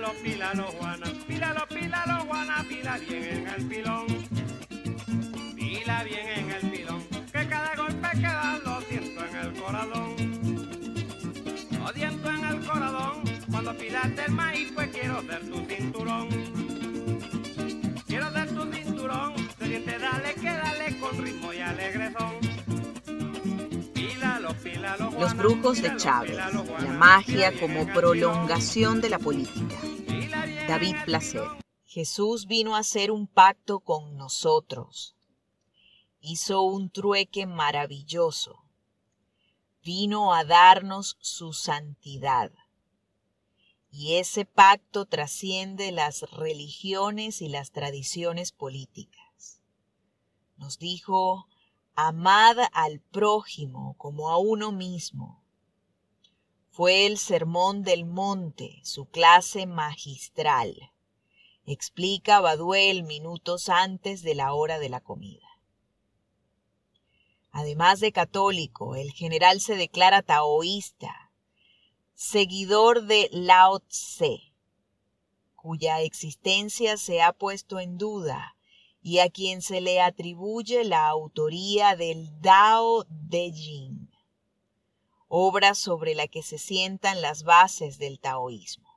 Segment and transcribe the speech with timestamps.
[0.00, 4.06] Pílalo, pílalo, Juana, pílalo, pílalo, Juana, pila bien en el pilón.
[5.54, 10.16] Pila bien en el pilón, que cada golpe que da lo siento en el corazón.
[11.78, 15.59] Lo siento en el corazón, cuando pilaste el maíz, pues quiero ser tu
[24.98, 29.76] Los brujos de Chávez, la magia como prolongación de la política.
[30.66, 31.44] David Placer.
[31.84, 35.14] Jesús vino a hacer un pacto con nosotros.
[36.20, 38.64] Hizo un trueque maravilloso.
[39.82, 42.52] Vino a darnos su santidad.
[43.90, 49.60] Y ese pacto trasciende las religiones y las tradiciones políticas.
[50.56, 51.48] Nos dijo,
[52.06, 55.42] amad al prójimo como a uno mismo.
[56.70, 60.92] Fue el sermón del monte, su clase magistral.
[61.66, 65.46] Explica Baduel minutos antes de la hora de la comida.
[67.50, 71.32] Además de católico, el general se declara taoísta,
[72.14, 74.54] seguidor de Lao Tse,
[75.54, 78.56] cuya existencia se ha puesto en duda
[79.02, 84.10] y a quien se le atribuye la autoría del Dao De Jing,
[85.28, 88.90] obra sobre la que se sientan las bases del taoísmo.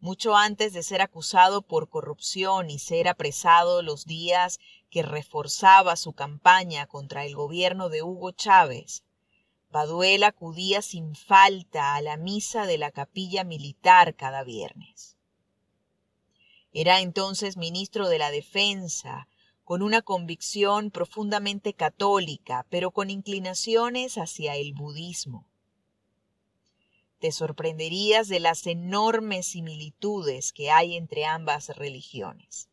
[0.00, 4.58] Mucho antes de ser acusado por corrupción y ser apresado los días
[4.90, 9.04] que reforzaba su campaña contra el gobierno de Hugo Chávez,
[9.70, 15.16] Baduel acudía sin falta a la misa de la capilla militar cada viernes.
[16.74, 19.28] Era entonces ministro de la Defensa,
[19.62, 25.46] con una convicción profundamente católica, pero con inclinaciones hacia el budismo.
[27.18, 32.70] Te sorprenderías de las enormes similitudes que hay entre ambas religiones.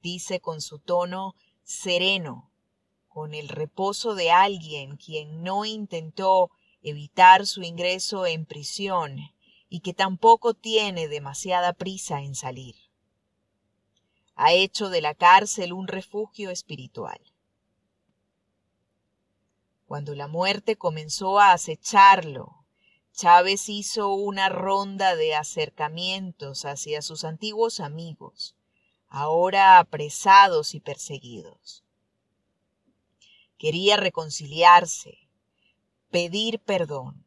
[0.00, 1.34] Dice con su tono
[1.64, 2.52] sereno,
[3.08, 6.50] con el reposo de alguien quien no intentó
[6.82, 9.18] evitar su ingreso en prisión
[9.68, 12.87] y que tampoco tiene demasiada prisa en salir
[14.38, 17.20] ha hecho de la cárcel un refugio espiritual.
[19.84, 22.64] Cuando la muerte comenzó a acecharlo,
[23.12, 28.54] Chávez hizo una ronda de acercamientos hacia sus antiguos amigos,
[29.08, 31.82] ahora apresados y perseguidos.
[33.58, 35.18] Quería reconciliarse,
[36.12, 37.24] pedir perdón,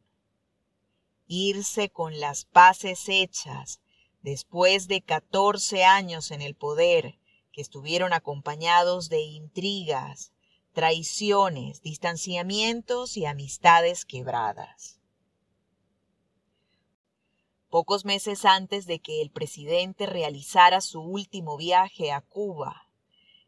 [1.26, 3.81] irse con las paces hechas
[4.22, 7.18] después de 14 años en el poder,
[7.52, 10.32] que estuvieron acompañados de intrigas,
[10.72, 14.98] traiciones, distanciamientos y amistades quebradas.
[17.68, 22.88] Pocos meses antes de que el presidente realizara su último viaje a Cuba,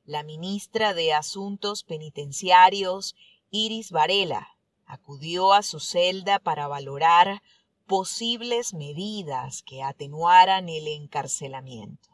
[0.05, 3.17] la ministra de Asuntos Penitenciarios,
[3.51, 4.49] Iris Varela,
[4.87, 7.43] acudió a su celda para valorar
[7.87, 12.11] posibles medidas que atenuaran el encarcelamiento.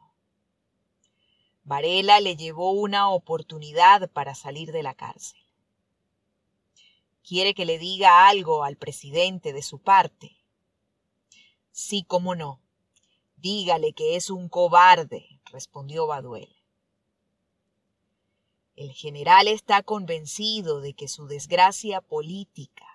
[1.62, 5.40] Varela le llevó una oportunidad para salir de la cárcel.
[7.22, 10.36] ¿Quiere que le diga algo al presidente de su parte?
[11.70, 12.60] Sí, cómo no.
[13.36, 16.56] Dígale que es un cobarde, respondió Baduel.
[18.74, 22.89] El general está convencido de que su desgracia política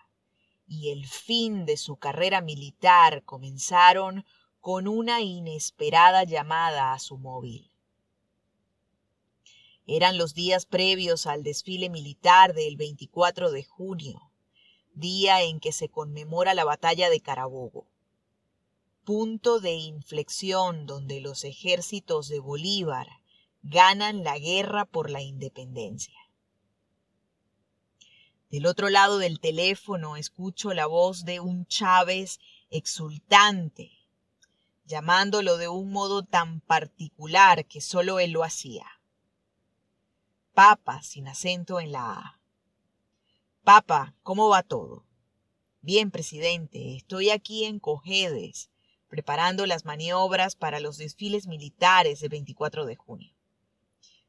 [0.67, 4.25] y el fin de su carrera militar comenzaron
[4.59, 7.71] con una inesperada llamada a su móvil.
[9.87, 14.31] Eran los días previos al desfile militar del 24 de junio,
[14.95, 17.85] día en que se conmemora la batalla de Carabobo,
[19.03, 23.07] punto de inflexión donde los ejércitos de Bolívar
[23.61, 26.24] ganan la guerra por la independencia.
[28.49, 32.39] Del otro lado del teléfono escucho la voz de un Chávez
[32.69, 33.91] exultante,
[34.85, 38.85] llamándolo de un modo tan particular que solo él lo hacía.
[40.53, 42.39] Papa, sin acento en la A.
[43.63, 45.05] Papa, ¿cómo va todo?
[45.81, 48.69] Bien, presidente, estoy aquí en Cojedes,
[49.07, 53.35] preparando las maniobras para los desfiles militares del 24 de junio.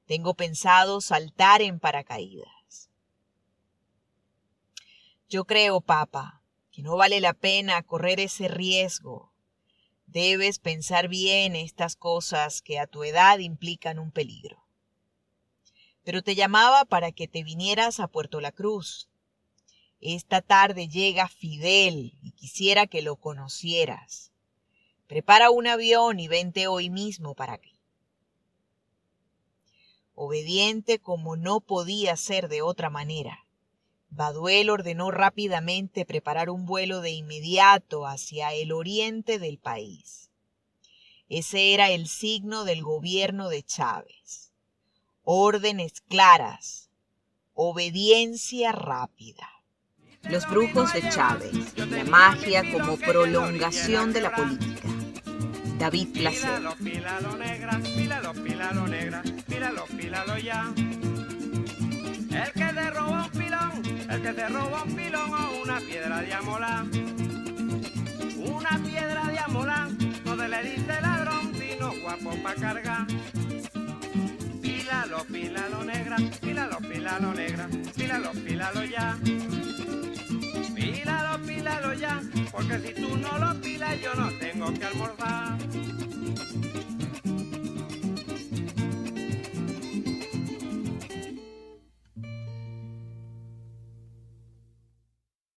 [0.07, 2.56] Tengo pensado saltar en paracaídas.
[5.28, 9.32] Yo creo, papa, que no vale la pena correr ese riesgo.
[10.06, 14.64] Debes pensar bien estas cosas que a tu edad implican un peligro.
[16.05, 19.08] Pero te llamaba para que te vinieras a Puerto La Cruz.
[20.00, 24.31] Esta tarde llega Fidel y quisiera que lo conocieras.
[25.08, 27.81] Prepara un avión y vente hoy mismo para aquí.
[30.14, 33.46] Obediente como no podía ser de otra manera,
[34.08, 40.31] Baduel ordenó rápidamente preparar un vuelo de inmediato hacia el oriente del país.
[41.29, 44.53] Ese era el signo del gobierno de Chávez.
[45.23, 46.88] Órdenes claras,
[47.53, 49.49] obediencia rápida.
[50.23, 54.88] Los brujos de Chávez, la magia como prolongación de la política.
[55.79, 56.62] David Placer.
[62.31, 62.73] El que
[64.26, 66.84] que te roba un pilón o una piedra de amola.
[68.37, 69.88] Una piedra de amola,
[70.25, 73.06] no te le dice ladrón, sino guapo pa' cargar.
[74.61, 79.17] Pílalo, pílalo, negra, pílalo, pílalo, negra, pílalo, pílalo ya.
[80.75, 82.20] Pílalo, pílalo ya,
[82.50, 85.56] porque si tú no lo pilas yo no tengo que almorzar.